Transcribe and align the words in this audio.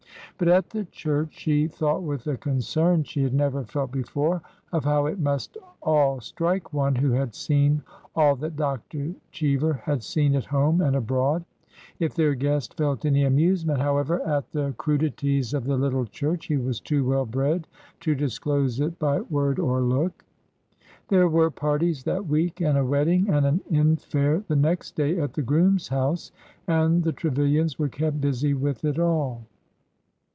But 0.37 0.47
at 0.47 0.69
the 0.71 0.85
church 0.85 1.35
she 1.41 1.67
thought 1.67 2.01
with 2.01 2.25
a 2.25 2.35
concern 2.35 3.03
she 3.03 3.21
had 3.21 3.31
never 3.33 3.63
felt 3.63 3.91
before 3.91 4.41
of 4.73 4.83
how 4.83 5.05
it 5.05 5.19
must 5.19 5.55
all 5.83 6.19
strike 6.19 6.73
one 6.73 6.95
who 6.95 7.11
had 7.11 7.35
seen 7.35 7.83
all 8.15 8.35
that 8.37 8.55
Dr. 8.55 9.13
Cheever 9.31 9.73
had 9.73 10.01
seen 10.01 10.33
at 10.33 10.45
home 10.45 10.81
and 10.81 10.95
abroad. 10.95 11.45
If 11.99 12.15
their 12.15 12.33
guest 12.33 12.75
felt 12.75 13.05
any 13.05 13.23
amusement, 13.23 13.81
however, 13.81 14.15
at 14.25 14.49
the 14.51 14.73
crudi 14.79 15.11
104 15.13 15.13
BORDER 15.13 15.13
HISTORY 15.13 15.21
105 15.37 15.37
ties 15.37 15.53
of 15.53 15.63
the 15.65 15.77
little 15.77 16.05
church, 16.07 16.45
he 16.47 16.57
was 16.57 16.79
too 16.79 17.07
well 17.07 17.25
bred 17.27 17.67
to 17.99 18.15
disclose 18.15 18.79
it 18.79 18.97
by 18.97 19.21
word 19.21 19.59
or 19.59 19.81
look. 19.81 20.25
There 21.09 21.27
were 21.29 21.51
parties 21.51 22.03
that 22.05 22.25
week, 22.25 22.59
and 22.61 22.79
a 22.79 22.83
wedding, 22.85 23.29
and 23.29 23.45
an 23.45 23.61
infare 23.71 24.43
the 24.47 24.55
next 24.55 24.95
day 24.95 25.19
at 25.19 25.33
the 25.33 25.43
groom's 25.43 25.89
house, 25.89 26.31
and 26.65 27.03
the 27.03 27.13
Tre 27.13 27.29
vilians 27.29 27.77
were 27.77 27.89
kept 27.89 28.19
busy 28.19 28.55
with 28.55 28.83
it 28.85 28.97
all. 28.97 29.43